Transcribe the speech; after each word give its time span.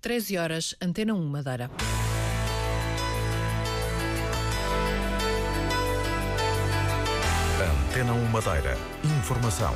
13 0.00 0.38
horas, 0.38 0.76
Antena 0.80 1.12
1 1.12 1.28
Madeira. 1.28 1.70
Antena 7.88 8.12
1 8.12 8.24
Madeira. 8.26 8.76
Informação. 9.18 9.74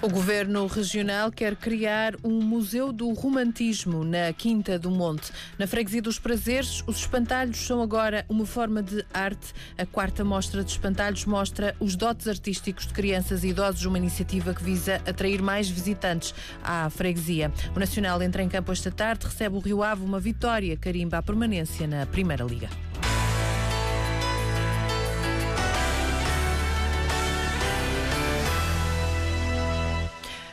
O 0.00 0.08
Governo 0.08 0.64
Regional 0.68 1.32
quer 1.32 1.56
criar 1.56 2.14
um 2.22 2.40
Museu 2.40 2.92
do 2.92 3.12
Romantismo 3.12 4.04
na 4.04 4.32
Quinta 4.32 4.78
do 4.78 4.92
Monte. 4.92 5.32
Na 5.58 5.66
Freguesia 5.66 6.00
dos 6.00 6.20
Prazeres, 6.20 6.84
os 6.86 6.98
espantalhos 6.98 7.58
são 7.58 7.82
agora 7.82 8.24
uma 8.28 8.46
forma 8.46 8.80
de 8.80 9.04
arte. 9.12 9.52
A 9.76 9.84
quarta 9.84 10.22
mostra 10.22 10.62
de 10.62 10.70
espantalhos 10.70 11.24
mostra 11.24 11.74
os 11.80 11.96
dotes 11.96 12.28
artísticos 12.28 12.86
de 12.86 12.92
crianças 12.94 13.42
e 13.42 13.48
idosos, 13.48 13.84
uma 13.86 13.98
iniciativa 13.98 14.54
que 14.54 14.62
visa 14.62 15.02
atrair 15.04 15.42
mais 15.42 15.68
visitantes 15.68 16.32
à 16.62 16.88
freguesia. 16.88 17.52
O 17.74 17.80
Nacional 17.80 18.22
entra 18.22 18.40
em 18.40 18.48
campo 18.48 18.70
esta 18.70 18.92
tarde, 18.92 19.26
recebe 19.26 19.56
o 19.56 19.60
Rio 19.60 19.82
Ave 19.82 20.04
uma 20.04 20.20
vitória, 20.20 20.76
carimba 20.76 21.18
a 21.18 21.22
permanência 21.22 21.88
na 21.88 22.06
Primeira 22.06 22.44
Liga. 22.44 22.87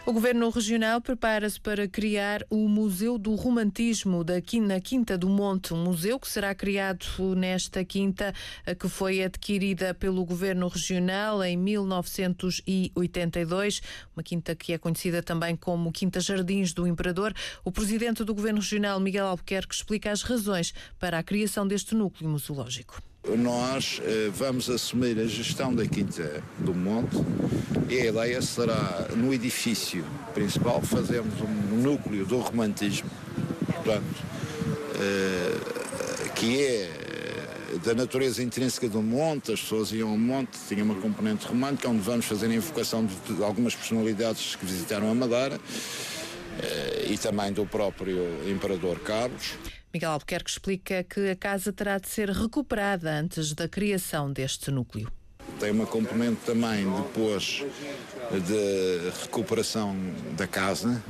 O 0.08 0.14
Governo 0.14 0.52
Regional 0.52 1.02
prepara-se 1.02 1.60
para 1.60 1.88
criar 1.88 2.46
o 2.48 2.70
Museu 2.70 3.18
do 3.18 3.34
Romantismo 3.34 4.24
da 4.24 4.36
na 4.62 4.80
Quinta 4.80 5.18
do 5.18 5.28
Monte, 5.28 5.74
um 5.74 5.84
museu 5.84 6.20
que 6.20 6.30
será 6.30 6.54
criado 6.54 7.08
nesta 7.36 7.84
quinta 7.84 8.32
que 8.80 8.88
foi 8.88 9.24
adquirida 9.24 9.96
pelo 9.96 10.24
Governo 10.24 10.68
Regional 10.68 11.44
em 11.44 11.58
1982, 11.58 13.82
uma 14.16 14.22
quinta 14.22 14.56
que 14.56 14.74
é 14.74 14.78
conhecida 14.78 15.24
também 15.24 15.56
como 15.56 15.92
Quinta 15.92 16.20
Jardins 16.20 16.72
do 16.72 16.86
Imperador. 16.86 17.34
O 17.64 17.72
presidente 17.72 18.24
do 18.24 18.36
Governo 18.36 18.60
Regional, 18.60 19.00
Miguel 19.00 19.26
Albuquerque, 19.26 19.74
explica 19.74 20.12
as 20.12 20.22
razões 20.22 20.72
para 21.00 21.18
a 21.18 21.24
criação 21.24 21.68
deste 21.68 21.96
núcleo 21.96 22.30
museológico. 22.30 23.02
Nós 23.28 24.00
eh, 24.04 24.30
vamos 24.32 24.70
assumir 24.70 25.20
a 25.20 25.26
gestão 25.26 25.74
da 25.74 25.86
Quinta 25.88 26.44
do 26.60 26.76
Monte 26.76 27.18
e 27.90 28.00
a 28.00 28.06
ideia 28.06 28.42
será, 28.42 29.08
no 29.16 29.34
edifício 29.34 30.06
principal, 30.34 30.80
fazermos 30.82 31.34
um 31.42 31.76
núcleo 31.82 32.26
do 32.26 32.38
romantismo, 32.38 33.10
portanto, 33.66 34.24
eh, 35.02 36.30
que 36.36 36.62
é 36.62 36.82
eh, 36.84 37.78
da 37.84 37.96
natureza 37.96 38.44
intrínseca 38.44 38.88
do 38.88 39.02
monte, 39.02 39.52
as 39.52 39.60
pessoas 39.60 39.92
iam 39.92 40.10
ao 40.12 40.18
monte, 40.18 40.58
tinha 40.68 40.84
uma 40.84 40.96
componente 40.96 41.48
romântica, 41.48 41.90
onde 41.90 42.02
vamos 42.02 42.26
fazer 42.26 42.46
a 42.46 42.54
invocação 42.54 43.06
de, 43.06 43.34
de 43.34 43.44
algumas 43.44 43.74
personalidades 43.74 44.56
que 44.56 44.66
visitaram 44.66 45.10
a 45.10 45.16
Madeira 45.16 45.60
e 47.10 47.18
também 47.18 47.52
do 47.52 47.66
próprio 47.66 48.50
Imperador 48.50 49.00
Carlos. 49.00 49.56
Miguel 49.96 50.12
Albuquerque 50.12 50.50
explica 50.50 51.06
que 51.06 51.30
a 51.30 51.38
casa 51.38 51.72
terá 51.72 51.98
de 51.98 52.10
ser 52.10 52.30
recuperada 52.30 53.10
antes 53.10 53.54
da 53.54 53.66
criação 53.66 54.30
deste 54.30 54.70
núcleo. 54.70 55.10
Tem 55.58 55.72
uma 55.72 55.86
componente 55.86 56.42
também 56.46 56.86
depois 56.86 57.64
de 58.30 59.10
recuperação 59.22 59.96
da 60.36 60.46
casa, 60.46 61.02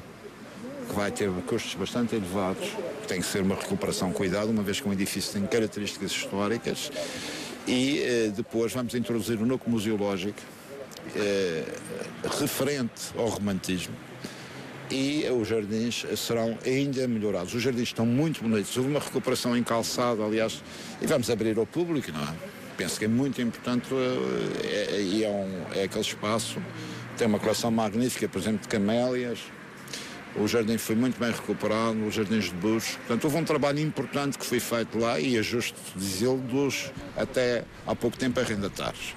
que 0.87 0.93
vai 0.93 1.09
ter 1.09 1.31
custos 1.47 1.73
bastante 1.73 2.15
elevados. 2.15 2.69
Tem 3.07 3.21
que 3.21 3.25
ser 3.25 3.41
uma 3.41 3.55
recuperação 3.55 4.11
cuidada, 4.11 4.51
uma 4.51 4.61
vez 4.61 4.79
que 4.79 4.87
o 4.87 4.93
edifício 4.93 5.33
tem 5.33 5.47
características 5.47 6.11
históricas. 6.11 6.91
E 7.65 8.03
eh, 8.03 8.33
depois 8.35 8.71
vamos 8.71 8.93
introduzir 8.93 9.41
o 9.41 9.47
núcleo 9.47 9.71
museológico 9.71 10.41
eh, 11.15 11.65
referente 12.39 13.17
ao 13.17 13.29
romantismo 13.29 13.95
e 14.89 15.25
os 15.29 15.47
jardins 15.47 16.05
serão 16.15 16.57
ainda 16.65 17.07
melhorados. 17.07 17.53
Os 17.53 17.61
jardins 17.61 17.89
estão 17.89 18.05
muito 18.05 18.41
bonitos, 18.41 18.75
houve 18.77 18.89
uma 18.89 18.99
recuperação 18.99 19.55
em 19.57 19.63
calçado, 19.63 20.23
aliás, 20.23 20.61
e 21.01 21.07
vamos 21.07 21.29
abrir 21.29 21.57
ao 21.57 21.65
público, 21.65 22.11
não 22.11 22.21
é? 22.21 22.33
Penso 22.77 22.99
que 22.99 23.05
é 23.05 23.07
muito 23.07 23.41
importante 23.41 23.87
eh, 23.93 24.89
é, 24.91 25.01
e 25.01 25.23
é, 25.23 25.29
um, 25.29 25.73
é 25.73 25.83
aquele 25.83 26.01
espaço, 26.01 26.61
tem 27.17 27.25
uma 27.25 27.39
coleção 27.39 27.71
magnífica, 27.71 28.27
por 28.27 28.39
exemplo, 28.39 28.61
de 28.61 28.67
camélias, 28.67 29.39
o 30.35 30.45
jardim 30.47 30.77
foi 30.77 30.95
muito 30.95 31.17
bem 31.17 31.31
recuperado, 31.31 32.05
os 32.05 32.13
jardins 32.13 32.45
de 32.45 32.55
Bush. 32.55 32.97
Portanto, 32.97 33.23
houve 33.23 33.37
um 33.37 33.45
trabalho 33.45 33.79
importante 33.79 34.37
que 34.37 34.45
foi 34.45 34.59
feito 34.59 34.99
lá 34.99 35.17
e 35.17 35.37
é 35.37 35.41
justo 35.41 35.79
dizê-lo 35.95 36.39
dos 36.39 36.91
até 37.15 37.63
há 37.87 37.95
pouco 37.95 38.17
tempo 38.17 38.41
arrendatários 38.41 39.15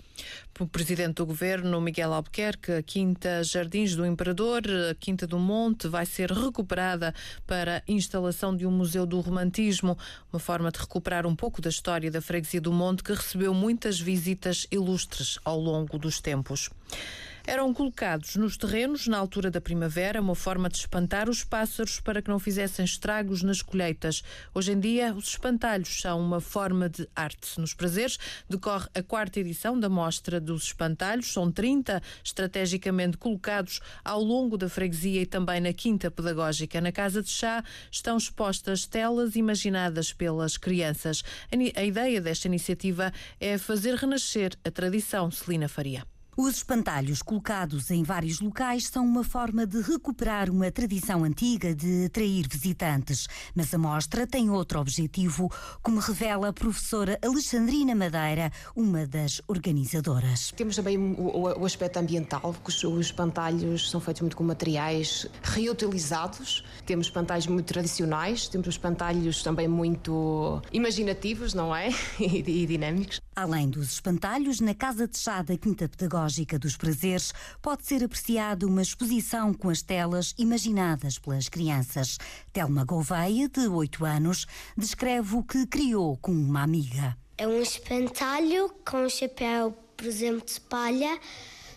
presidente 0.66 1.14
do 1.14 1.26
governo, 1.26 1.80
Miguel 1.80 2.12
Albuquerque, 2.12 2.72
a 2.72 2.82
Quinta 2.82 3.44
Jardins 3.44 3.94
do 3.94 4.04
Imperador, 4.04 4.62
a 4.91 4.94
Quinta 4.94 5.26
do 5.26 5.38
Monte, 5.38 5.86
vai 5.86 6.04
ser 6.04 6.32
recuperada 6.32 7.14
para 7.46 7.82
instalação 7.86 8.56
de 8.56 8.66
um 8.66 8.70
Museu 8.70 9.06
do 9.06 9.20
Romantismo, 9.20 9.97
uma 10.32 10.41
forma 10.41 10.70
de 10.70 10.78
recuperar 10.78 11.26
um 11.26 11.36
pouco 11.36 11.60
da 11.62 11.68
história 11.68 12.10
da 12.10 12.20
Freguesia 12.20 12.60
do 12.60 12.72
Monte, 12.72 13.02
que 13.02 13.12
recebeu 13.12 13.54
muitas 13.54 14.00
visitas 14.00 14.66
ilustres 14.70 15.38
ao 15.44 15.60
longo 15.60 15.98
dos 15.98 16.20
tempos 16.20 16.70
eram 17.48 17.72
colocados 17.72 18.36
nos 18.36 18.59
terrenos 18.59 19.06
na 19.06 19.16
altura 19.16 19.50
da 19.50 19.59
primavera, 19.59 20.20
uma 20.20 20.34
forma 20.34 20.69
de 20.69 20.76
espantar 20.76 21.31
os 21.31 21.42
pássaros 21.42 21.98
para 21.98 22.20
que 22.20 22.28
não 22.28 22.38
fizessem 22.38 22.84
estragos 22.84 23.42
nas 23.42 23.62
colheitas. 23.62 24.22
Hoje 24.54 24.72
em 24.72 24.78
dia, 24.78 25.14
os 25.14 25.28
espantalhos 25.28 25.98
são 25.98 26.20
uma 26.20 26.42
forma 26.42 26.91
de 26.91 27.09
arte. 27.16 27.59
Nos 27.59 27.72
prazeres, 27.72 28.19
decorre 28.50 28.86
a 28.94 29.03
quarta 29.03 29.41
edição 29.41 29.81
da 29.81 29.88
Mostra 29.88 30.38
dos 30.38 30.64
Espantalhos. 30.64 31.32
São 31.32 31.50
30 31.50 32.03
estrategicamente 32.22 33.16
colocados 33.16 33.80
ao 34.04 34.22
longo 34.22 34.59
da 34.59 34.69
freguesia 34.69 35.22
e 35.22 35.26
também 35.26 35.59
na 35.59 35.72
Quinta 35.72 36.10
Pedagógica. 36.10 36.82
Na 36.82 36.92
Casa 36.92 37.22
de 37.22 37.30
Chá 37.30 37.65
estão 37.91 38.19
expostas 38.19 38.84
telas 38.84 39.36
imaginadas 39.36 40.12
pelas 40.12 40.59
crianças. 40.59 41.25
A 41.75 41.82
ideia 41.82 42.20
desta 42.20 42.47
iniciativa 42.47 43.10
é 43.41 43.56
fazer 43.56 43.94
renascer 43.94 44.53
a 44.62 44.70
tradição 44.70 45.30
Celina 45.30 45.66
Faria. 45.66 46.04
Os 46.41 46.59
espantalhos 46.59 47.21
colocados 47.21 47.91
em 47.91 48.04
vários 48.04 48.41
locais 48.41 48.87
são 48.87 49.04
uma 49.04 49.25
forma 49.25 49.66
de 49.66 49.81
recuperar 49.81 50.49
uma 50.49 50.71
tradição 50.71 51.25
antiga 51.25 51.75
de 51.75 52.04
atrair 52.04 52.47
visitantes. 52.49 53.26
Mas 53.56 53.75
a 53.75 53.78
mostra 53.78 54.25
tem 54.25 54.48
outro 54.48 54.78
objetivo, 54.78 55.50
como 55.82 55.98
revela 55.98 56.50
a 56.50 56.53
professora 56.53 57.19
Alexandrina 57.25 57.93
Madeira, 57.93 58.53
uma 58.77 59.04
das 59.04 59.43
organizadoras. 59.48 60.53
Temos 60.56 60.77
também 60.77 60.97
o, 61.19 61.65
aspecto 61.65 61.97
ambiental, 61.97 62.54
porque 62.62 62.87
os 62.87 63.06
espantalhos 63.06 63.91
são 63.91 64.00
feitos 64.00 64.22
muito 64.22 64.37
com 64.37 64.44
materiais 64.44 65.27
reutilizados. 65.43 66.65
Temos 66.87 67.09
espantalhos 67.09 67.48
muito 67.48 67.66
tradicionais, 67.66 68.47
temos 68.47 68.69
espantalhos 68.69 69.43
também 69.43 69.66
muito 69.66 70.62
imaginativos, 70.72 71.53
não 71.53 71.75
é? 71.75 71.88
e 72.21 72.65
dinâmicos. 72.65 73.21
Além 73.34 73.69
dos 73.69 73.94
espantalhos, 73.94 74.60
na 74.60 74.75
Casa 74.75 75.09
de 75.09 75.19
Chá 75.19 75.43
da 75.43 75.56
Quinta 75.56 75.88
Pedagógica 75.88 76.28
dos 76.59 76.77
Prazeres 76.77 77.33
pode 77.62 77.87
ser 77.87 78.05
apreciada 78.05 78.66
uma 78.66 78.83
exposição 78.83 79.55
com 79.55 79.71
as 79.71 79.81
telas 79.83 80.34
imaginadas 80.37 81.19
pelas 81.19 81.49
crianças. 81.49 82.19
Telma 82.53 82.84
Gouveia, 82.84 83.49
de 83.49 83.66
8 83.66 84.05
anos, 84.05 84.47
descreve 84.77 85.37
o 85.37 85.43
que 85.43 85.66
criou 85.66 86.16
com 86.19 86.33
uma 86.33 86.62
amiga. 86.62 87.16
É 87.39 87.47
um 87.47 87.62
espantalho 87.62 88.71
com 88.84 89.05
um 89.05 89.09
chapéu, 89.09 89.72
por 89.97 90.06
exemplo, 90.06 90.44
de 90.47 90.61
palha, 90.61 91.19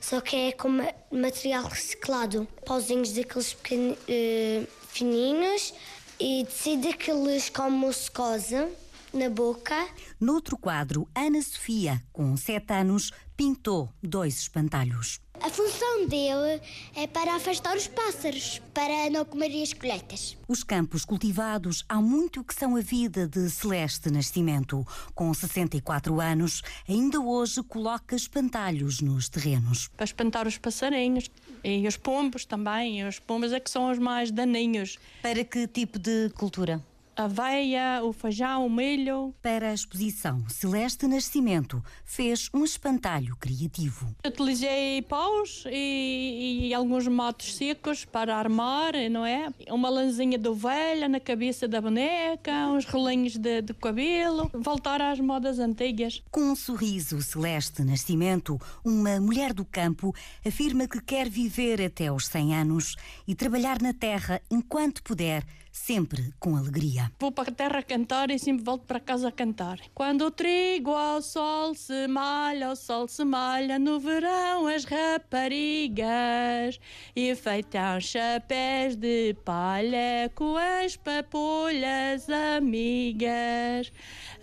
só 0.02 0.20
que 0.20 0.36
é 0.36 0.52
com 0.52 0.70
material 1.12 1.64
reciclado. 1.64 2.48
Pauzinhos 2.66 3.14
daqueles 3.14 3.54
pequenos, 3.54 3.98
uh, 3.98 4.68
fininhos 4.90 5.74
e 6.20 6.44
decide 6.44 6.90
aqueles 6.90 7.50
como 7.50 7.78
moscosa 7.78 8.70
na 9.14 9.30
boca. 9.30 9.88
Noutro 10.20 10.58
quadro, 10.58 11.08
Ana 11.16 11.42
Sofia, 11.42 12.02
com 12.12 12.36
sete 12.38 12.74
anos, 12.74 13.12
pintou 13.36 13.90
dois 14.02 14.40
espantalhos. 14.40 15.20
A 15.44 15.50
função 15.50 16.06
dele 16.06 16.62
é 16.96 17.08
para 17.08 17.36
afastar 17.36 17.76
os 17.76 17.88
pássaros, 17.88 18.62
para 18.76 19.10
não 19.10 19.26
comerem 19.26 19.64
as 19.64 19.74
colheitas. 19.74 20.38
Os 20.48 20.64
campos 20.64 21.04
cultivados 21.04 21.84
há 21.90 22.00
muito 22.00 22.44
que 22.44 22.54
são 22.54 22.76
a 22.76 22.82
vida 22.82 23.28
de 23.28 23.50
Celeste 23.50 24.12
Nascimento. 24.12 24.86
Com 25.16 25.34
64 25.34 26.22
anos, 26.22 26.62
ainda 26.88 27.20
hoje 27.20 27.64
coloca 27.64 28.16
espantalhos 28.16 29.02
nos 29.02 29.30
terrenos. 29.30 29.88
Para 29.98 30.04
espantar 30.04 30.48
os 30.48 30.60
passarinhos 30.60 31.32
e 31.64 31.88
os 31.88 31.98
pombos 31.98 32.46
também. 32.46 33.02
E 33.02 33.04
os 33.04 33.18
pombos 33.18 33.52
é 33.52 33.60
que 33.60 33.72
são 33.72 33.90
os 33.90 33.98
mais 33.98 34.30
daninhos. 34.30 35.00
Para 35.24 35.44
que 35.44 35.68
tipo 35.68 35.98
de 35.98 36.30
cultura? 36.36 36.80
A 37.16 37.24
aveia, 37.24 38.02
o 38.04 38.12
feijão, 38.12 38.66
o 38.66 38.70
milho. 38.70 39.34
Para 39.42 39.70
a 39.70 39.74
exposição, 39.74 40.44
Celeste 40.50 41.08
Nascimento 41.08 41.84
fez 42.04 42.50
um 42.54 42.64
espantalho 42.64 43.36
criativo. 43.38 44.14
Utilizei 44.26 45.02
paus 45.02 45.64
e, 45.68 46.68
e 46.68 46.74
alguns 46.74 47.08
matos 47.08 47.56
secos 47.56 48.06
para 48.06 48.36
armar, 48.36 48.94
não 49.10 49.26
é? 49.26 49.50
Uma 49.70 49.90
lãzinha 49.90 50.38
de 50.38 50.48
ovelha 50.48 51.08
na 51.08 51.20
cabeça 51.20 51.68
da 51.68 51.82
boneca, 51.82 52.68
uns 52.68 52.86
rolinhos 52.86 53.38
de, 53.38 53.62
de 53.62 53.74
cabelo. 53.74 54.50
Voltar 54.54 55.02
às 55.02 55.20
modas 55.20 55.60
antigas. 55.60 56.22
Com 56.32 56.52
um 56.52 56.56
sorriso, 56.56 57.22
Celeste 57.22 57.84
Nascimento, 57.84 58.60
uma 58.84 59.20
mulher 59.20 59.54
do 59.54 59.66
campo, 59.66 60.14
afirma 60.46 60.88
que 60.88 61.02
quer 61.02 61.30
viver 61.30 61.82
até 61.82 62.08
aos 62.08 62.28
100 62.28 62.56
anos 62.56 62.96
e 63.28 63.36
trabalhar 63.36 63.82
na 63.82 63.94
terra 63.94 64.42
enquanto 64.50 65.04
puder 65.04 65.46
sempre 65.86 66.32
com 66.40 66.56
alegria. 66.56 67.12
Vou 67.20 67.32
para 67.32 67.50
a 67.50 67.54
terra 67.54 67.82
cantar 67.82 68.30
e 68.30 68.38
sempre 68.38 68.64
volto 68.64 68.86
para 68.86 69.00
casa 69.00 69.30
a 69.30 69.32
cantar. 69.32 69.80
Quando 69.96 70.26
o 70.26 70.32
trigo 70.32 70.92
ao 70.92 71.24
sol 71.24 71.74
se 71.74 72.08
malha, 72.08 72.70
o 72.70 72.76
sol 72.76 73.08
se 73.08 73.26
malha, 73.26 73.80
no 73.80 74.00
verão 74.00 74.68
as 74.68 74.86
raparigas 74.86 76.80
enfeitam 77.16 78.00
chapéus 78.00 78.96
de 78.96 79.36
palha 79.44 80.30
com 80.36 80.56
as 80.56 80.96
papulhas 80.96 82.30
amigas, 82.30 83.92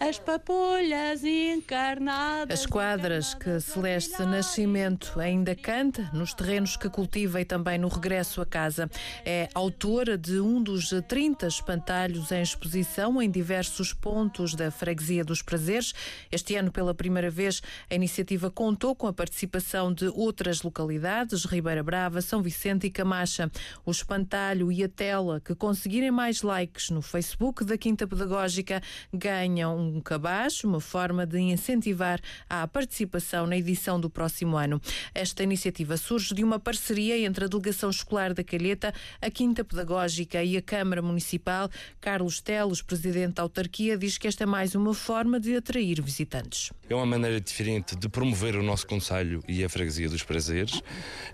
as 0.01 0.19
papulhas 0.19 1.23
encarnadas. 1.25 2.61
As 2.61 2.67
quadras 2.67 3.35
que 3.35 3.61
Celeste 3.61 4.25
Nascimento 4.25 5.21
ainda 5.21 5.55
canta 5.55 6.11
nos 6.13 6.35
terrenos 6.35 6.77
que 6.77 6.91
cultiva 6.91 7.41
e 7.41 7.45
também 7.45 7.79
no 7.79 7.87
regresso 7.87 8.41
a 8.41 8.47
casa. 8.47 8.91
É 9.25 9.49
autora 9.55 10.19
de 10.19 10.41
um 10.41 10.61
dos 10.61 10.93
30 11.07 11.28
espantalhos 11.47 12.33
em 12.33 12.41
exposição 12.41 13.21
em 13.21 13.31
diversos 13.31 13.93
pontos 13.93 14.55
da 14.55 14.71
Freguesia 14.71 15.25
dos 15.25 15.43
Prazeres. 15.43 15.93
Este 16.33 16.57
ano, 16.57 16.73
pela 16.73 16.95
primeira 16.95 17.31
vez, 17.31 17.61
a 17.91 17.95
iniciativa 17.95 18.51
contou 18.51 18.95
com 18.95 19.07
a 19.07 19.13
participação 19.13 19.93
de 19.93 20.07
outras 20.09 20.63
localidades, 20.63 21.45
Ribeira 21.45 21.83
Brava, 21.83 22.23
São 22.23 22.43
Vicente 22.43 22.87
e 22.87 22.91
Camacha. 22.91 23.51
O 23.85 23.91
espantalho 23.91 24.73
e 24.73 24.83
a 24.83 24.89
tela 24.89 25.41
que 25.41 25.55
conseguirem 25.55 26.11
mais 26.11 26.43
likes 26.43 26.91
no 26.91 27.03
Facebook 27.03 27.65
da 27.65 27.77
Quinta 27.77 28.07
Pedagógica 28.07 28.83
ganham 29.13 29.79
um 29.79 30.01
cabaz, 30.01 30.65
uma 30.65 30.81
forma 30.81 31.27
de 31.27 31.39
incentivar 31.39 32.21
a 32.49 32.67
participação 32.67 33.47
na 33.47 33.57
edição 33.57 34.01
do 34.01 34.09
próximo 34.09 34.57
ano. 34.57 34.81
Esta 35.15 35.43
iniciativa 35.43 35.97
surge 35.97 36.35
de 36.35 36.43
uma 36.43 36.59
parceria 36.59 37.19
entre 37.19 37.45
a 37.45 37.49
Delegação 37.49 37.91
Escolar 37.91 38.33
da 38.33 38.43
Calheta, 38.43 38.95
a 39.21 39.31
Quinta 39.31 39.65
Pedagógica 39.65 40.43
e 40.43 40.57
a 40.57 40.63
Câmara 40.63 41.03
Municipal. 41.09 41.69
Carlos 42.01 42.41
Telos, 42.41 42.83
presidente 42.83 43.35
da 43.35 43.43
autarquia, 43.43 43.99
diz 43.99 44.17
que 44.17 44.29
esta 44.29 44.45
é 44.45 44.47
mais 44.47 44.75
uma 44.75 44.95
forma 44.95 45.41
de 45.41 45.57
atrair 45.57 46.01
visitantes. 46.01 46.73
É 46.89 46.95
uma 46.95 47.07
maneira 47.07 47.41
diferente 47.41 47.97
de 47.97 48.09
promover 48.09 48.55
o 48.57 48.63
nosso 48.63 48.87
Conselho 48.87 49.43
e 49.49 49.65
a 49.65 49.69
Freguesia 49.69 50.09
dos 50.09 50.23
Prazeres, 50.23 50.81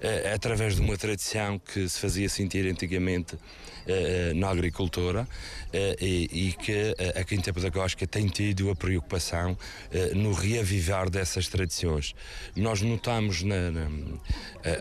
é, 0.00 0.32
através 0.32 0.76
de 0.76 0.80
uma 0.80 0.96
tradição 0.96 1.58
que 1.58 1.88
se 1.88 1.98
fazia 1.98 2.28
sentir 2.28 2.66
antigamente 2.66 3.36
é, 3.86 4.32
na 4.32 4.48
agricultura 4.48 5.28
é, 5.72 5.96
e, 6.00 6.48
e, 6.48 6.52
que 6.52 6.94
a 7.14 7.22
Quinta 7.24 7.52
Pedagógica 7.52 8.06
tem 8.06 8.26
tido 8.28 8.70
a 8.70 8.76
preocupação 8.76 9.56
no 10.14 10.32
reavivar 10.32 11.10
dessas 11.10 11.48
tradições. 11.48 12.14
Nós 12.56 12.80
notamos 12.80 13.42
na, 13.42 13.70
na, 13.70 13.88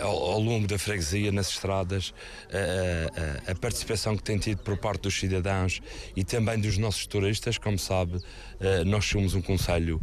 ao, 0.02 0.32
ao, 0.32 0.40
longo 0.40 0.68
da 0.68 0.78
freguesia, 0.78 1.32
nas 1.32 1.50
estradas, 1.50 2.14
a, 2.52 3.50
a, 3.50 3.52
a 3.52 3.56
participação 3.56 4.16
que 4.16 4.24
tem 4.24 4.38
tido 4.38 4.60
por 4.60 4.78
parte 4.78 5.02
dos 5.02 5.20
cidadãos 5.20 5.82
e 6.16 6.24
também 6.24 6.60
dos 6.60 6.78
nossos 6.78 7.06
turistas. 7.06 7.58
Como 7.58 7.78
sabe, 7.78 8.20
nós 8.86 9.06
somos 9.06 9.34
um 9.34 9.42
Conselho 9.42 10.02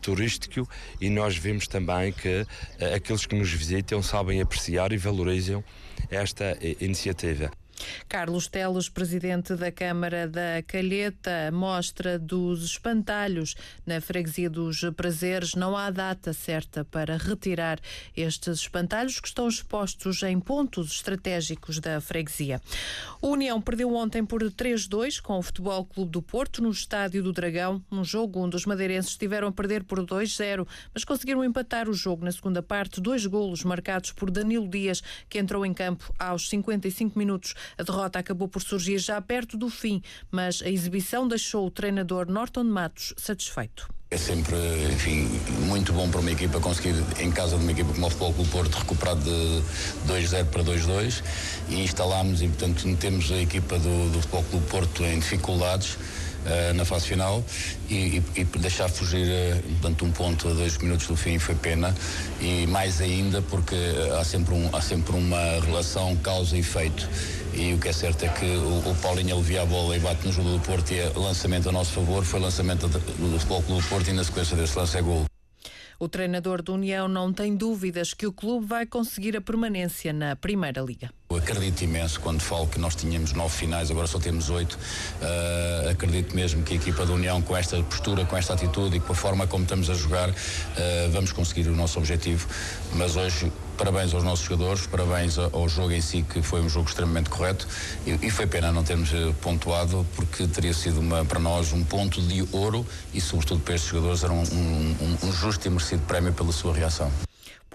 turístico 0.00 0.68
e 1.00 1.08
nós 1.08 1.36
vemos 1.36 1.66
também 1.66 2.12
que 2.12 2.46
aqueles 2.94 3.26
que 3.26 3.34
nos 3.34 3.50
visitam 3.50 4.02
sabem 4.02 4.40
apreciar 4.40 4.92
e 4.92 4.96
valorizam 4.96 5.64
esta 6.10 6.58
iniciativa. 6.80 7.63
Carlos 8.08 8.48
Teles, 8.48 8.88
presidente 8.88 9.54
da 9.54 9.70
Câmara 9.70 10.28
da 10.28 10.62
Calheta, 10.66 11.50
mostra 11.52 12.18
dos 12.18 12.64
espantalhos 12.64 13.54
na 13.86 14.00
freguesia 14.00 14.48
dos 14.48 14.80
Prazeres. 14.96 15.54
Não 15.54 15.76
há 15.76 15.90
data 15.90 16.32
certa 16.32 16.84
para 16.84 17.16
retirar 17.16 17.80
estes 18.16 18.60
espantalhos 18.60 19.20
que 19.20 19.28
estão 19.28 19.48
expostos 19.48 20.22
em 20.22 20.38
pontos 20.38 20.92
estratégicos 20.92 21.80
da 21.80 22.00
freguesia. 22.00 22.60
O 23.20 23.28
União 23.28 23.60
perdeu 23.60 23.94
ontem 23.94 24.24
por 24.24 24.42
3-2 24.42 25.20
com 25.20 25.38
o 25.38 25.42
Futebol 25.42 25.84
Clube 25.84 26.12
do 26.12 26.22
Porto 26.22 26.62
no 26.62 26.70
Estádio 26.70 27.22
do 27.22 27.32
Dragão, 27.32 27.82
um 27.90 28.04
jogo 28.04 28.40
onde 28.40 28.56
os 28.56 28.66
madeirenses 28.66 29.12
estiveram 29.12 29.48
a 29.48 29.52
perder 29.52 29.84
por 29.84 29.98
2-0, 30.00 30.66
mas 30.92 31.04
conseguiram 31.04 31.44
empatar 31.44 31.88
o 31.88 31.94
jogo 31.94 32.24
na 32.24 32.32
segunda 32.32 32.62
parte, 32.62 33.00
dois 33.00 33.26
golos 33.26 33.64
marcados 33.64 34.12
por 34.12 34.30
Danilo 34.30 34.68
Dias, 34.68 35.02
que 35.28 35.38
entrou 35.38 35.64
em 35.64 35.72
campo 35.72 36.12
aos 36.18 36.48
55 36.48 37.18
minutos. 37.18 37.54
A 37.78 37.82
derrota 37.82 38.18
acabou 38.18 38.48
por 38.48 38.62
surgir 38.62 38.98
já 38.98 39.20
perto 39.20 39.56
do 39.56 39.68
fim, 39.68 40.02
mas 40.30 40.62
a 40.62 40.68
exibição 40.68 41.26
deixou 41.26 41.66
o 41.66 41.70
treinador 41.70 42.30
Norton 42.30 42.64
Matos 42.64 43.14
satisfeito. 43.16 43.88
É 44.10 44.16
sempre, 44.16 44.56
enfim, 44.92 45.28
muito 45.66 45.92
bom 45.92 46.08
para 46.08 46.20
uma 46.20 46.30
equipa 46.30 46.60
conseguir, 46.60 46.94
em 47.18 47.32
casa 47.32 47.56
de 47.56 47.64
uma 47.64 47.72
equipa 47.72 47.92
como 47.92 48.06
o 48.06 48.10
Futebol 48.10 48.32
Clube 48.32 48.50
Porto, 48.50 48.74
recuperar 48.78 49.16
de 49.16 49.62
2-0 50.06 50.44
para 50.46 50.62
2-2 50.62 51.22
e 51.68 51.82
instalámos 51.82 52.40
e, 52.40 52.46
portanto, 52.46 52.86
metemos 52.86 53.32
a 53.32 53.38
equipa 53.38 53.76
do, 53.76 54.12
do 54.12 54.20
Futebol 54.20 54.44
Clube 54.44 54.66
Porto 54.68 55.02
em 55.02 55.18
dificuldades 55.18 55.94
uh, 56.44 56.74
na 56.74 56.84
fase 56.84 57.08
final 57.08 57.44
e, 57.88 57.94
e, 57.94 58.22
e 58.36 58.44
deixar 58.44 58.88
fugir 58.88 59.26
uh, 59.26 59.62
portanto, 59.80 60.04
um 60.04 60.12
ponto 60.12 60.48
a 60.48 60.52
dois 60.52 60.78
minutos 60.78 61.06
do 61.06 61.16
fim 61.16 61.38
foi 61.40 61.54
pena 61.56 61.92
e 62.40 62.66
mais 62.68 63.00
ainda 63.00 63.42
porque 63.42 63.74
há 64.18 64.22
sempre, 64.22 64.54
um, 64.54 64.68
há 64.72 64.80
sempre 64.80 65.16
uma 65.16 65.60
relação 65.64 66.14
causa 66.16 66.56
e 66.56 66.60
efeito 66.60 67.08
e 67.56 67.74
o 67.74 67.78
que 67.78 67.88
é 67.88 67.92
certo 67.92 68.24
é 68.24 68.28
que 68.28 68.44
o, 68.44 68.90
o 68.90 68.96
Paulinho 69.02 69.34
alivia 69.34 69.62
a 69.62 69.66
bola 69.66 69.96
e 69.96 70.00
bate 70.00 70.26
no 70.26 70.32
jogo 70.32 70.50
do 70.50 70.60
Porto 70.60 70.92
e 70.92 70.98
é 70.98 71.12
lançamento 71.14 71.68
a 71.68 71.72
nosso 71.72 71.92
favor, 71.92 72.24
foi 72.24 72.40
lançamento 72.40 72.88
do, 72.88 72.98
do 72.98 73.38
Futebol 73.38 73.62
Clube 73.62 73.82
do 73.82 73.88
Porto 73.88 74.08
e 74.08 74.12
na 74.12 74.24
sequência 74.24 74.56
desse 74.56 74.76
lance 74.78 74.96
é 74.96 75.02
gol. 75.02 75.24
O 75.98 76.08
treinador 76.08 76.60
do 76.60 76.74
União 76.74 77.06
não 77.06 77.32
tem 77.32 77.56
dúvidas 77.56 78.12
que 78.12 78.26
o 78.26 78.32
clube 78.32 78.66
vai 78.66 78.84
conseguir 78.84 79.36
a 79.36 79.40
permanência 79.40 80.12
na 80.12 80.34
Primeira 80.34 80.80
Liga. 80.80 81.10
Eu 81.30 81.36
acredito 81.36 81.82
imenso 81.82 82.20
quando 82.20 82.40
falo 82.40 82.66
que 82.66 82.78
nós 82.78 82.94
tínhamos 82.96 83.32
nove 83.32 83.56
finais, 83.56 83.90
agora 83.90 84.06
só 84.06 84.18
temos 84.18 84.50
oito. 84.50 84.74
Uh, 84.74 85.90
acredito 85.90 86.34
mesmo 86.34 86.62
que 86.62 86.74
a 86.74 86.76
equipa 86.76 87.06
da 87.06 87.12
União, 87.12 87.40
com 87.40 87.56
esta 87.56 87.80
postura, 87.84 88.24
com 88.24 88.36
esta 88.36 88.54
atitude 88.54 88.96
e 88.96 89.00
com 89.00 89.12
a 89.12 89.16
forma 89.16 89.46
como 89.46 89.62
estamos 89.62 89.88
a 89.88 89.94
jogar, 89.94 90.28
uh, 90.30 90.34
vamos 91.12 91.32
conseguir 91.32 91.68
o 91.68 91.74
nosso 91.74 91.98
objetivo. 91.98 92.48
Mas 92.94 93.16
hoje, 93.16 93.50
parabéns 93.76 94.14
aos 94.14 94.24
nossos 94.24 94.44
jogadores, 94.44 94.86
parabéns 94.86 95.38
ao 95.38 95.68
jogo 95.68 95.92
em 95.92 96.00
si, 96.00 96.22
que 96.22 96.42
foi 96.42 96.60
um 96.60 96.68
jogo 96.68 96.88
extremamente 96.88 97.30
correto. 97.30 97.66
E, 98.06 98.26
e 98.26 98.30
foi 98.30 98.46
pena 98.46 98.72
não 98.72 98.82
termos 98.82 99.12
eh, 99.12 99.32
pontuado, 99.40 100.06
porque 100.14 100.46
teria 100.46 100.72
sido 100.72 101.00
uma, 101.00 101.24
para 101.24 101.40
nós 101.40 101.72
um 101.72 101.84
ponto 101.84 102.20
de 102.20 102.46
ouro 102.52 102.86
e, 103.12 103.20
sobretudo, 103.20 103.60
para 103.60 103.74
estes 103.74 103.90
jogadores, 103.90 104.24
era 104.24 104.32
um, 104.32 104.42
um, 104.42 105.18
um 105.24 105.32
justo 105.32 105.66
e 105.66 105.70
merecido 105.70 106.02
prémio 106.06 106.32
pela 106.32 106.52
sua 106.52 106.74
reação. 106.74 107.10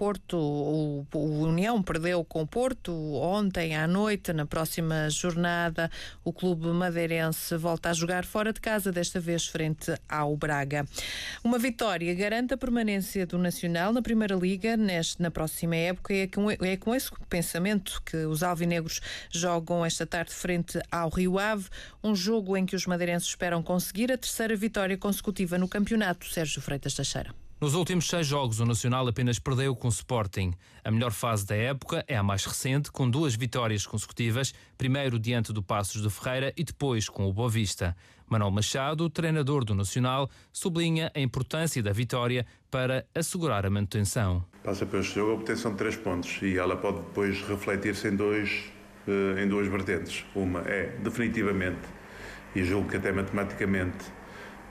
Porto, 0.00 0.38
o, 0.38 1.06
o, 1.12 1.42
União 1.42 1.82
perdeu 1.82 2.24
com 2.24 2.40
o 2.40 2.46
Porto 2.46 2.90
ontem 3.16 3.76
à 3.76 3.86
noite. 3.86 4.32
Na 4.32 4.46
próxima 4.46 5.10
jornada, 5.10 5.90
o 6.24 6.32
clube 6.32 6.68
madeirense 6.68 7.54
volta 7.58 7.90
a 7.90 7.92
jogar 7.92 8.24
fora 8.24 8.50
de 8.50 8.62
casa, 8.62 8.90
desta 8.90 9.20
vez 9.20 9.46
frente 9.46 9.92
ao 10.08 10.34
Braga. 10.38 10.86
Uma 11.44 11.58
vitória 11.58 12.14
garante 12.14 12.54
a 12.54 12.56
permanência 12.56 13.26
do 13.26 13.36
Nacional 13.36 13.92
na 13.92 14.00
Primeira 14.00 14.34
Liga 14.34 14.74
neste, 14.74 15.20
na 15.20 15.30
próxima 15.30 15.76
época. 15.76 16.14
É 16.14 16.26
com, 16.26 16.50
é 16.50 16.78
com 16.78 16.94
esse 16.94 17.10
pensamento 17.28 18.00
que 18.02 18.16
os 18.24 18.42
alvinegros 18.42 19.02
jogam 19.30 19.84
esta 19.84 20.06
tarde 20.06 20.32
frente 20.32 20.80
ao 20.90 21.10
Rio 21.10 21.38
Ave, 21.38 21.68
um 22.02 22.14
jogo 22.16 22.56
em 22.56 22.64
que 22.64 22.74
os 22.74 22.86
madeirenses 22.86 23.28
esperam 23.28 23.62
conseguir 23.62 24.10
a 24.10 24.16
terceira 24.16 24.56
vitória 24.56 24.96
consecutiva 24.96 25.58
no 25.58 25.68
campeonato. 25.68 26.24
Sérgio 26.24 26.62
Freitas 26.62 26.94
Teixeira. 26.94 27.49
Nos 27.60 27.74
últimos 27.74 28.06
seis 28.08 28.26
jogos, 28.26 28.58
o 28.58 28.64
Nacional 28.64 29.06
apenas 29.06 29.38
perdeu 29.38 29.76
com 29.76 29.86
o 29.86 29.90
Sporting. 29.90 30.54
A 30.82 30.90
melhor 30.90 31.10
fase 31.10 31.44
da 31.44 31.54
época 31.54 32.02
é 32.08 32.16
a 32.16 32.22
mais 32.22 32.46
recente, 32.46 32.90
com 32.90 33.08
duas 33.08 33.34
vitórias 33.34 33.84
consecutivas, 33.84 34.54
primeiro 34.78 35.18
diante 35.18 35.52
do 35.52 35.62
Passos 35.62 36.00
de 36.00 36.08
Ferreira 36.08 36.54
e 36.56 36.64
depois 36.64 37.06
com 37.06 37.28
o 37.28 37.32
Boa 37.34 37.50
Vista. 37.50 37.94
Manuel 38.26 38.50
Machado, 38.50 39.10
treinador 39.10 39.62
do 39.62 39.74
Nacional, 39.74 40.30
sublinha 40.50 41.12
a 41.14 41.20
importância 41.20 41.82
da 41.82 41.92
vitória 41.92 42.46
para 42.70 43.04
assegurar 43.14 43.66
a 43.66 43.70
manutenção. 43.70 44.42
Passa 44.64 44.88
este 44.94 45.16
jogo 45.16 45.32
a 45.32 45.34
obtenção 45.34 45.72
de 45.72 45.76
três 45.76 45.96
pontos 45.96 46.40
e 46.40 46.56
ela 46.56 46.78
pode 46.78 47.00
depois 47.00 47.42
refletir-se 47.42 48.08
em, 48.08 48.16
dois, 48.16 48.72
eh, 49.06 49.44
em 49.44 49.46
duas 49.46 49.68
vertentes. 49.68 50.24
Uma 50.34 50.60
é, 50.60 50.96
definitivamente, 51.02 51.86
e 52.54 52.64
julgo 52.64 52.88
que 52.88 52.96
até 52.96 53.12
matematicamente, 53.12 54.06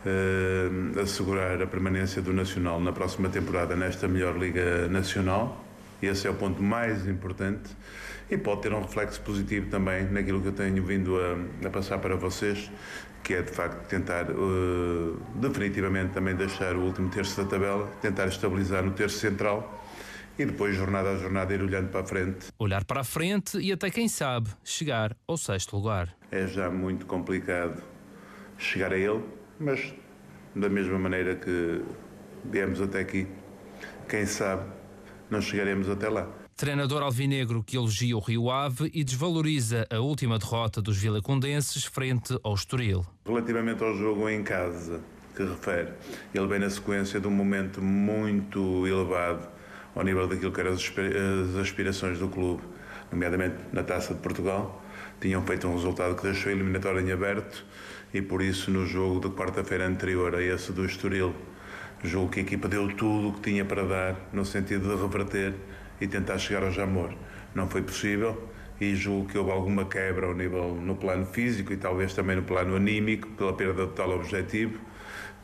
uh, 0.05 0.99
assegurar 0.99 1.61
a 1.61 1.67
permanência 1.67 2.21
do 2.21 2.33
Nacional 2.33 2.79
na 2.79 2.91
próxima 2.91 3.29
temporada 3.29 3.75
nesta 3.75 4.07
melhor 4.07 4.37
Liga 4.37 4.87
Nacional 4.87 5.65
esse 6.01 6.27
é 6.27 6.29
o 6.29 6.33
ponto 6.33 6.63
mais 6.63 7.05
importante 7.07 7.69
e 8.29 8.37
pode 8.37 8.61
ter 8.61 8.73
um 8.73 8.81
reflexo 8.81 9.19
positivo 9.21 9.69
também 9.69 10.05
naquilo 10.05 10.41
que 10.41 10.47
eu 10.47 10.53
tenho 10.53 10.83
vindo 10.83 11.17
a, 11.19 11.67
a 11.67 11.69
passar 11.69 11.97
para 11.97 12.15
vocês, 12.15 12.71
que 13.23 13.33
é 13.33 13.41
de 13.41 13.51
facto 13.51 13.87
tentar 13.87 14.29
uh, 14.31 15.19
definitivamente 15.35 16.13
também 16.13 16.35
deixar 16.35 16.75
o 16.75 16.81
último 16.81 17.09
terço 17.09 17.43
da 17.43 17.49
tabela, 17.49 17.87
tentar 18.01 18.27
estabilizar 18.27 18.83
no 18.83 18.91
terço 18.91 19.17
central 19.17 19.77
e 20.37 20.45
depois, 20.45 20.73
jornada 20.73 21.09
a 21.11 21.17
jornada, 21.17 21.53
ir 21.53 21.61
olhando 21.61 21.89
para 21.89 21.99
a 21.99 22.03
frente. 22.05 22.47
Olhar 22.57 22.85
para 22.85 23.01
a 23.01 23.03
frente 23.03 23.59
e 23.59 23.73
até, 23.73 23.89
quem 23.89 24.07
sabe, 24.07 24.49
chegar 24.63 25.13
ao 25.27 25.35
sexto 25.35 25.75
lugar. 25.75 26.15
É 26.31 26.47
já 26.47 26.69
muito 26.69 27.05
complicado 27.05 27.83
chegar 28.57 28.93
a 28.93 28.97
ele, 28.97 29.21
mas 29.59 29.93
da 30.55 30.69
mesma 30.69 30.97
maneira 30.97 31.35
que 31.35 31.81
viemos 32.45 32.81
até 32.81 32.99
aqui, 33.01 33.27
quem 34.07 34.25
sabe 34.25 34.63
não 35.29 35.41
chegaremos 35.41 35.89
até 35.89 36.09
lá. 36.09 36.27
Treinador 36.55 37.03
alvinegro 37.03 37.63
que 37.63 37.77
elogia 37.77 38.17
o 38.17 38.19
Rio 38.19 38.49
Ave 38.49 38.91
e 38.93 39.03
desvaloriza 39.03 39.87
a 39.89 39.99
última 39.99 40.37
derrota 40.37 40.81
dos 40.81 40.97
vilacondenses 40.97 41.85
frente 41.85 42.37
ao 42.43 42.53
Estoril. 42.53 43.05
Relativamente 43.25 43.83
ao 43.83 43.95
jogo 43.95 44.27
em 44.27 44.43
casa, 44.43 44.99
que 45.35 45.43
refere, 45.43 45.93
ele 46.33 46.47
vem 46.47 46.59
na 46.59 46.69
sequência 46.69 47.19
de 47.19 47.27
um 47.27 47.31
momento 47.31 47.81
muito 47.81 48.85
elevado 48.85 49.47
ao 49.95 50.03
nível 50.03 50.27
daquilo 50.27 50.51
que 50.51 50.59
eram 50.59 50.73
as 50.73 51.55
aspirações 51.55 52.19
do 52.19 52.27
clube, 52.27 52.61
nomeadamente 53.09 53.55
na 53.71 53.83
Taça 53.83 54.13
de 54.13 54.19
Portugal. 54.19 54.83
Tinham 55.21 55.41
feito 55.43 55.67
um 55.67 55.73
resultado 55.73 56.15
que 56.15 56.23
deixou 56.23 56.49
a 56.49 56.55
eliminatória 56.55 56.99
em 56.99 57.11
aberto 57.11 57.65
e 58.13 58.21
por 58.21 58.41
isso 58.41 58.71
no 58.71 58.85
jogo 58.85 59.19
de 59.19 59.35
quarta-feira 59.35 59.87
anterior 59.87 60.35
a 60.35 60.41
esse 60.41 60.71
do 60.71 60.85
Estoril, 60.85 61.33
julgo 62.03 62.31
que 62.31 62.39
a 62.39 62.43
equipa 62.43 62.67
deu 62.67 62.87
tudo 62.95 63.29
o 63.29 63.33
que 63.33 63.41
tinha 63.41 63.65
para 63.65 63.83
dar 63.83 64.15
no 64.33 64.45
sentido 64.45 64.95
de 64.95 65.01
reverter 65.01 65.53
e 65.99 66.07
tentar 66.07 66.37
chegar 66.37 66.63
ao 66.63 66.71
Jamor. 66.71 67.13
Não 67.53 67.67
foi 67.67 67.81
possível 67.81 68.49
e 68.79 68.95
julgo 68.95 69.27
que 69.27 69.37
houve 69.37 69.51
alguma 69.51 69.85
quebra 69.85 70.27
ao 70.27 70.33
nível 70.33 70.73
no 70.75 70.95
plano 70.95 71.25
físico 71.25 71.73
e 71.73 71.77
talvez 71.77 72.13
também 72.13 72.35
no 72.35 72.43
plano 72.43 72.75
anímico 72.75 73.27
pela 73.31 73.53
perda 73.53 73.85
de 73.85 73.93
tal 73.93 74.11
objetivo 74.11 74.79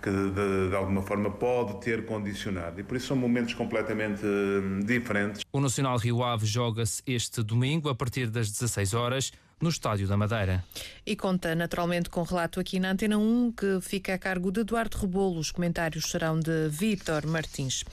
que 0.01 0.12
de, 0.12 0.69
de, 0.69 0.75
alguma 0.75 1.01
forma 1.01 1.31
pode 1.31 1.81
ter 1.81 2.05
condicionado. 2.05 2.79
E 2.79 2.84
por 2.84 2.95
isso 2.95 3.07
são 3.07 3.17
momentos 3.17 3.55
completamente 3.55 4.24
hum, 4.24 4.79
diferentes. 4.86 5.41
O 5.51 5.60
Nacional 5.60 5.98
Rio 5.98 6.24
Ave 6.24 6.45
joga-se 6.45 7.01
este 7.07 7.41
domingo 7.41 7.89
a 7.89 7.95
partir 7.95 8.29
das 8.29 8.51
16 8.51 8.93
horas 8.93 9.31
no 9.65 9.72
Estádio 9.72 10.07
da 10.07 10.15
Madeira. 10.15 10.63
E 11.03 11.15
conta 11.15 11.55
naturalmente 11.55 12.07
com 12.07 12.22
relato 12.22 12.60
aqui 12.60 12.79
na 12.79 12.91
Antena 12.91 13.17
1 13.17 13.51
que 13.51 13.81
fica 13.81 14.13
a 14.13 14.17
cargo 14.17 14.51
de 14.51 14.60
Eduardo 14.62 14.95
Rebolo. 14.95 15.39
Os 15.39 15.51
comentários 15.51 16.05
serão 16.05 16.39
de 16.39 16.69
Vítor 16.69 17.25
Martins. 17.25 17.84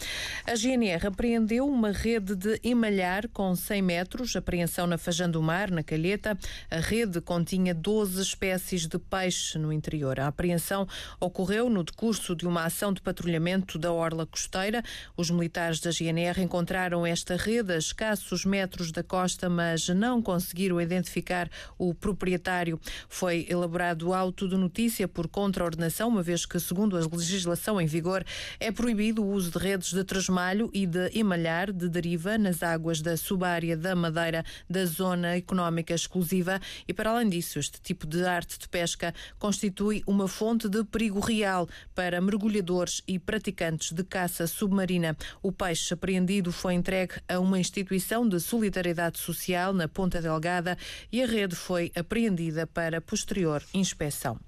A 0.47 0.55
GNR 0.55 1.07
apreendeu 1.07 1.67
uma 1.67 1.91
rede 1.91 2.37
de 2.37 2.61
emalhar 2.63 3.27
com 3.29 3.57
100 3.57 3.81
metros, 3.81 4.37
apreensão 4.37 4.87
na 4.87 4.99
Fajã 4.99 5.31
do 5.31 5.43
Mar, 5.43 5.71
na 5.71 5.83
Calheta. 5.83 6.37
A 6.71 6.77
rede 6.77 7.23
continha 7.23 7.75
12 7.75 8.21
espécies 8.21 8.87
de 8.87 8.99
peixe 8.99 9.59
no 9.59 9.73
interior. 9.73 10.21
A 10.21 10.27
apreensão 10.27 10.87
ocorreu 11.19 11.71
no 11.71 11.83
decurso 11.83 12.37
de 12.37 12.47
uma 12.47 12.67
ação 12.67 12.93
de 12.93 13.01
patrulhamento 13.01 13.79
da 13.79 13.91
Orla 13.91 14.27
Costeira. 14.27 14.83
Os 15.17 15.31
militares 15.31 15.81
da 15.81 15.91
GNR 15.91 16.43
encontraram 16.43 17.07
esta 17.07 17.35
rede 17.35 17.73
a 17.73 17.79
escassos 17.79 18.45
metros 18.45 18.93
da 18.93 19.03
costa, 19.03 19.49
mas 19.49 19.89
não 19.89 20.21
conseguiram 20.21 20.79
identificar 20.79 21.49
o 21.79 21.95
proprietário. 21.95 22.81
Foi 23.09 23.47
elaborado 23.49 24.13
auto 24.13 24.49
de 24.49 24.57
notícia 24.57 25.07
por 25.07 25.29
contraordenação, 25.29 26.09
uma 26.09 26.23
vez 26.23 26.47
que, 26.47 26.59
segundo 26.59 26.97
a 26.97 27.01
legislação 27.01 27.81
em 27.81 27.87
vigor, 27.87 28.25
é 28.59 28.71
proibido 28.71 29.23
o 29.23 29.31
uso 29.31 29.51
de 29.51 29.59
redes 29.59 29.93
de 29.93 30.05
tresmalho 30.05 30.71
e 30.73 30.87
de 30.87 31.11
emalhar 31.19 31.73
de 31.73 31.89
deriva 31.89 32.39
nas 32.39 32.63
águas 32.63 33.01
da 33.01 33.17
subárea 33.17 33.77
da 33.77 33.95
Madeira 33.95 34.45
da 34.69 34.85
Zona 34.85 35.37
Económica 35.37 35.95
Exclusiva 35.95 36.61
e, 36.87 36.95
para 36.95 37.11
além 37.11 37.29
disso, 37.29 37.59
este 37.59 37.81
tipo 37.81 38.07
de 38.07 38.25
arte 38.25 38.59
de 38.59 38.69
pesca 38.69 39.15
constitui 39.39 40.03
uma 40.07 40.29
fonte 40.29 40.69
de 40.69 40.85
perigo 40.85 41.21
real 41.21 41.69
para 41.95 42.21
mergulhadores 42.21 43.03
e 43.07 43.19
praticantes 43.19 43.93
de 43.93 44.03
caça 44.05 44.47
submarina. 44.47 45.17
O 45.43 45.53
peixe 45.53 45.95
apreendido 45.95 46.53
foi 46.53 46.75
entregue 46.75 47.15
a 47.29 47.39
uma 47.39 47.59
instituição 47.59 48.29
de 48.29 48.41
solidariedade 48.41 49.19
social 49.19 49.73
na 49.73 49.89
Ponta 49.89 50.21
Delgada 50.21 50.77
e 51.11 51.23
a 51.23 51.27
rede 51.27 51.42
rede 51.43 51.57
foi 51.57 51.91
apreendida 51.97 52.67
para 52.67 53.01
posterior 53.01 53.63
inspeção. 53.75 54.39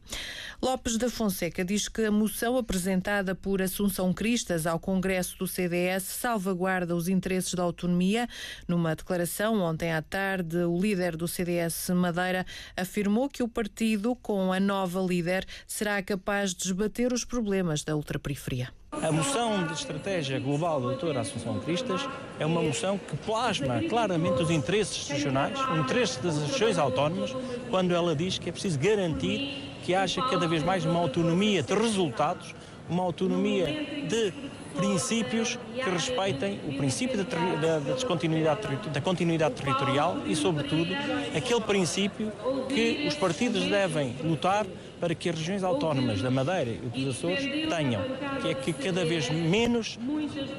Lopes 0.63 0.97
da 0.97 1.11
Fonseca 1.11 1.65
diz 1.65 1.89
que 1.89 2.05
a 2.05 2.11
moção 2.11 2.57
apresentada 2.57 3.35
por 3.35 3.61
Assunção 3.61 4.13
Cristas 4.13 4.67
ao 4.67 4.79
Congresso 4.79 5.37
do 5.37 5.47
CDS 5.47 6.05
salvaguarda 6.05 6.95
os 6.95 7.09
interesses 7.09 7.55
da 7.55 7.65
autonomia. 7.65 8.29
Numa 8.69 8.95
declaração 8.95 9.61
ontem 9.61 9.93
à 9.93 10.01
tarde, 10.01 10.59
o 10.59 10.81
líder 10.81 11.17
do 11.17 11.27
CDS 11.27 11.91
Madeira 11.91 12.47
afirmou 12.77 13.29
que 13.29 13.43
o 13.43 13.49
partido, 13.49 14.15
com 14.15 14.53
a 14.53 14.61
nova 14.61 15.01
líder, 15.01 15.45
será 15.67 16.01
capaz 16.03 16.51
de 16.51 16.63
desbater 16.63 17.13
os 17.13 17.25
problemas 17.25 17.83
da 17.83 17.97
ultraperiferia. 17.97 18.69
A 19.03 19.13
moção 19.13 19.67
de 19.67 19.73
estratégia 19.75 20.39
global 20.39 20.81
da 20.81 20.89
doutora 20.89 21.21
Assunção 21.21 21.61
Cristas 21.61 22.09
é 22.39 22.47
uma 22.47 22.63
moção 22.63 22.99
que 22.99 23.17
plasma 23.19 23.83
claramente 23.89 24.43
os 24.43 24.51
interesses 24.51 25.09
regionais, 25.09 25.59
o 25.69 25.77
interesse 25.77 26.21
das 26.23 26.39
regiões 26.39 26.79
autónomas, 26.79 27.35
quando 27.71 27.95
ela 27.95 28.15
diz 28.17 28.39
que 28.39 28.49
é 28.49 28.53
preciso 28.53 28.79
garantir 28.79 29.63
que 29.85 29.95
haja 29.95 30.23
cada 30.23 30.49
vez 30.49 30.63
mais 30.63 30.85
uma 30.85 30.99
autonomia 30.99 31.63
de 31.63 31.75
resultados, 31.75 32.55
uma 32.88 33.03
autonomia 33.03 33.67
de 34.09 34.33
princípios 34.75 35.59
que 35.73 35.88
respeitem 35.88 36.61
o 36.67 36.76
princípio 36.76 37.17
da, 37.17 37.25
da, 37.25 37.79
da, 37.79 37.95
descontinuidade, 37.95 38.91
da 38.93 39.00
continuidade 39.00 39.55
territorial 39.55 40.19
e, 40.26 40.35
sobretudo, 40.35 40.93
aquele 41.35 41.61
princípio 41.61 42.33
que 42.69 43.07
os 43.07 43.14
partidos 43.14 43.64
devem 43.64 44.14
lutar 44.23 44.67
para 45.00 45.14
que 45.14 45.29
as 45.29 45.38
regiões 45.38 45.62
autónomas 45.62 46.21
da 46.21 46.31
Madeira 46.31 46.71
e 46.71 46.88
dos 46.88 47.17
Açores 47.17 47.45
tenham, 47.69 48.03
que 48.43 48.49
é 48.49 48.55
que 48.55 48.73
cada 48.73 49.05
vez 49.05 49.31
menos 49.31 49.99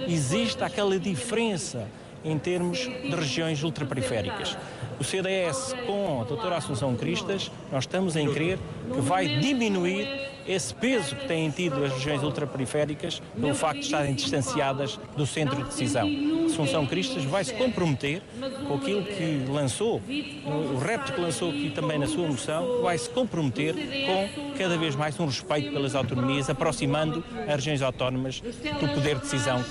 exista 0.07 0.65
aquela 0.65 0.97
diferença 0.97 1.87
em 2.23 2.39
termos 2.39 2.79
de 2.79 3.15
regiões 3.15 3.63
ultraperiféricas. 3.63 4.57
O 4.99 5.03
CDS, 5.03 5.75
com 5.85 6.21
a 6.21 6.23
doutora 6.23 6.57
Assunção 6.57 6.95
Cristas, 6.95 7.51
nós 7.71 7.83
estamos 7.83 8.15
em 8.15 8.31
crer 8.33 8.57
que 8.91 9.01
vai 9.01 9.27
diminuir 9.27 10.34
esse 10.47 10.73
peso 10.73 11.15
que 11.15 11.27
têm 11.27 11.49
tido 11.49 11.83
as 11.83 11.93
regiões 11.93 12.23
ultraperiféricas 12.23 13.21
pelo 13.39 13.55
facto 13.55 13.79
de 13.79 13.85
estarem 13.85 14.13
distanciadas 14.13 14.99
do 15.15 15.25
centro 15.25 15.55
de 15.55 15.63
decisão. 15.63 16.09
Assunção 16.45 16.85
Cristas 16.85 17.23
vai 17.23 17.43
se 17.43 17.53
comprometer 17.53 18.21
com 18.67 18.75
aquilo 18.75 19.03
que 19.03 19.45
lançou, 19.49 20.01
o 20.45 20.77
repto 20.77 21.13
que 21.13 21.19
lançou 21.19 21.49
aqui 21.49 21.69
também 21.69 21.97
na 21.97 22.07
sua 22.07 22.27
moção, 22.27 22.81
vai 22.81 22.97
se 22.97 23.09
comprometer 23.09 23.75
com 24.05 24.53
cada 24.57 24.77
vez 24.77 24.95
mais 24.95 25.19
um 25.19 25.25
respeito 25.25 25.71
pelas 25.71 25.95
autonomias, 25.95 26.49
aproximando 26.49 27.23
as 27.47 27.55
regiões 27.55 27.81
autónomas 27.81 28.39
do 28.41 28.93
poder 28.93 29.15
de 29.15 29.21
decisão. 29.21 29.63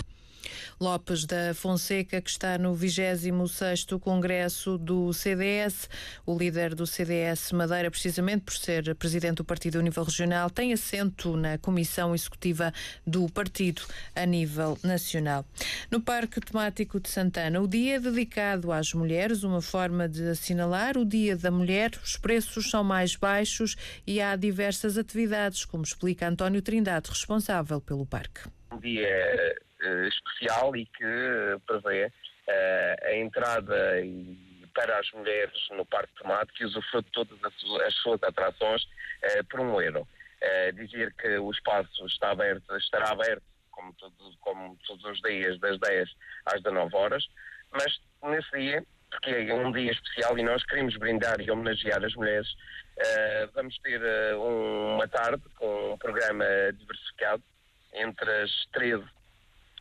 Lopes 0.81 1.25
da 1.25 1.55
Fonseca, 1.55 2.21
que 2.21 2.31
está 2.31 2.59
no 2.59 2.75
26º 2.75 3.99
Congresso 4.01 4.77
do 4.79 5.13
CDS. 5.13 5.89
O 6.27 6.37
líder 6.37 6.75
do 6.75 6.87
CDS 6.87 7.53
Madeira, 7.53 7.91
precisamente 7.91 8.43
por 8.43 8.55
ser 8.55 8.95
presidente 8.95 9.37
do 9.37 9.45
partido 9.45 9.79
a 9.79 9.83
nível 9.83 10.05
regional, 10.05 10.51
tem 10.51 10.73
assento 10.73 11.37
na 11.37 11.59
Comissão 11.59 12.15
Executiva 12.15 12.73
do 13.07 13.29
partido 13.31 13.83
a 14.15 14.27
nível 14.27 14.79
nacional. 14.83 15.45
No 15.91 16.01
Parque 16.01 16.41
Temático 16.41 17.01
de 17.01 17.09
Santana, 17.09 17.61
o 17.61 17.69
dia 17.69 17.97
é 17.97 18.01
dedicado 18.01 18.73
às 18.73 18.93
mulheres, 18.93 19.43
uma 19.43 19.63
forma 19.63 20.09
de 20.09 20.29
assinalar 20.29 20.97
o 20.97 21.05
Dia 21.05 21.37
da 21.37 21.51
Mulher. 21.51 21.93
Os 22.03 22.17
preços 22.17 22.71
são 22.71 22.83
mais 22.83 23.17
baixos 23.17 23.77
e 24.07 24.21
há 24.21 24.37
diversas 24.37 24.99
atividades, 24.99 25.65
como 25.65 25.85
explica 25.85 26.29
António 26.29 26.63
Trindade, 26.63 27.09
responsável 27.11 27.81
pelo 27.81 28.05
parque. 28.05 28.43
Um 28.73 28.79
dia 28.79 29.57
especial 30.09 30.77
e 30.77 30.87
que 30.87 31.61
prevê 31.67 32.07
uh, 32.07 33.07
a 33.07 33.15
entrada 33.17 34.03
para 34.75 34.99
as 34.99 35.11
mulheres 35.13 35.69
no 35.71 35.87
parque 35.87 36.13
temático 36.21 36.63
e 36.63 36.67
usufruto 36.67 37.07
de 37.07 37.13
todas 37.13 37.45
as, 37.45 37.87
as 37.87 37.95
suas 37.95 38.23
atrações 38.23 38.83
por 39.49 39.61
um 39.61 39.81
euro. 39.81 40.07
dizer 40.75 41.15
que 41.15 41.39
o 41.39 41.51
espaço 41.51 42.05
está 42.07 42.33
aberto, 42.33 42.77
estará 42.77 43.13
aberto 43.13 43.45
como, 43.75 43.95
como 44.41 44.79
todos 44.87 45.05
os 45.05 45.21
dias, 45.21 45.59
das 45.61 45.79
10 45.79 46.09
às 46.47 46.63
19 46.63 46.95
horas, 46.97 47.27
mas 47.71 48.01
nesse 48.23 48.51
dia, 48.53 48.85
porque 49.11 49.31
é 49.31 49.55
um 49.55 49.73
dia 49.73 49.93
especial 49.93 50.39
e 50.39 50.43
nós 50.43 50.65
queremos 50.65 50.97
brindar 50.97 51.41
e 51.41 51.51
homenagear 51.51 52.03
as 52.05 52.15
mulheres, 52.15 52.49
uh, 52.51 53.51
vamos 53.55 53.77
ter 53.79 54.01
uh, 54.01 54.95
uma 54.95 55.09
tarde 55.09 55.43
com 55.57 55.93
um 55.93 55.99
programa 55.99 56.45
diversificado 56.75 57.43
entre 57.93 58.31
as 58.43 58.51
13 58.73 59.05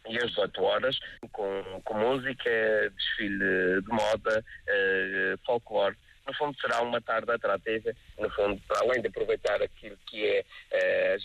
e 0.08 0.18
às 0.18 0.30
18 0.30 0.64
horas, 0.64 1.00
com, 1.32 1.82
com 1.84 1.94
música, 1.94 2.50
desfile 2.96 3.82
de 3.82 3.90
moda, 3.90 4.44
uh, 4.68 5.38
folclore, 5.46 5.96
no 6.26 6.34
fundo 6.36 6.58
será 6.60 6.82
uma 6.82 7.02
tarde 7.02 7.30
atrativa, 7.32 7.94
no 8.18 8.30
fundo, 8.30 8.62
para 8.68 8.80
além 8.80 9.02
de 9.02 9.08
aproveitar 9.08 9.62
aquilo 9.62 9.98
que 10.08 10.26
é, 10.26 10.46
eh, 10.72 11.18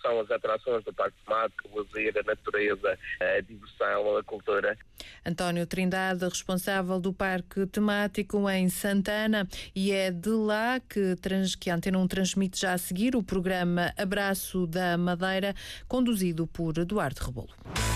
são 0.00 0.20
as 0.20 0.30
atrações 0.30 0.82
do 0.84 0.94
Parque 0.94 1.16
Temático, 1.24 1.68
o 1.68 1.78
lazer, 1.78 2.14
a 2.18 2.22
natureza, 2.22 2.98
a 3.20 3.40
diversão, 3.42 4.16
a 4.16 4.24
cultura. 4.24 4.78
António 5.24 5.66
Trindade, 5.66 6.24
responsável 6.24 6.98
do 6.98 7.12
Parque 7.12 7.66
Temático 7.66 8.48
em 8.48 8.68
Santana, 8.70 9.46
e 9.74 9.92
é 9.92 10.10
de 10.10 10.30
lá 10.30 10.80
que, 10.80 11.16
trans, 11.16 11.54
que 11.54 11.68
a 11.68 11.74
Antena 11.74 11.98
1 11.98 12.08
transmite 12.08 12.60
já 12.60 12.72
a 12.72 12.78
seguir 12.78 13.14
o 13.14 13.22
programa 13.22 13.92
Abraço 13.98 14.66
da 14.66 14.96
Madeira, 14.96 15.54
conduzido 15.86 16.46
por 16.46 16.78
Eduardo 16.78 17.22
Rebolo. 17.22 17.95